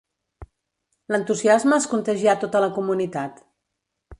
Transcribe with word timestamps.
L'entusiasme 1.15 1.79
es 1.81 1.87
contagià 1.91 2.35
a 2.35 2.41
tota 2.45 2.63
la 2.67 2.73
comunitat. 2.79 3.39